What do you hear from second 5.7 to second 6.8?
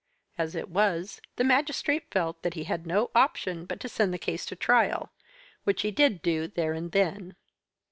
he did do there